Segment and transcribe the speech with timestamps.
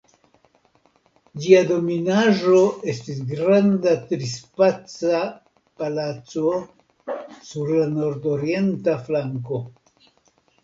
[1.41, 2.61] Ĝia dominaĵo
[2.93, 5.19] estis granda trispaca
[5.83, 6.55] palaco
[7.51, 9.61] sur la nordorienta flanko.